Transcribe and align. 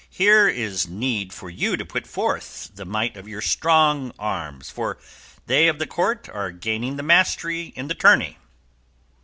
here 0.09 0.47
is 0.47 0.87
need 0.87 1.31
for 1.31 1.47
you 1.47 1.77
to 1.77 1.85
put 1.85 2.07
forth 2.07 2.71
the 2.73 2.85
might 2.85 3.15
of 3.15 3.27
your 3.27 3.39
strong 3.39 4.11
arms, 4.17 4.67
for 4.67 4.97
they 5.45 5.67
of 5.67 5.77
the 5.77 5.85
Court 5.85 6.27
are 6.33 6.49
gaining 6.49 6.95
the 6.95 7.03
mastery 7.03 7.65
in 7.75 7.87
the 7.87 7.93
tourney!" 7.93 8.39